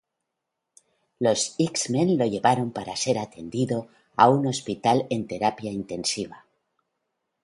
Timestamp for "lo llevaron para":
2.17-2.95